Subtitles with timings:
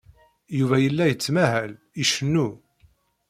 [0.57, 2.47] Yuba yella yettmahal, icennu.